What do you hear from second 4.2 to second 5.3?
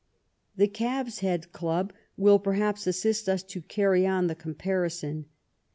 the comparison.